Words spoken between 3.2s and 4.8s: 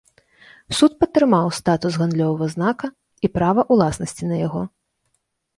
і права ўласнасці на яго.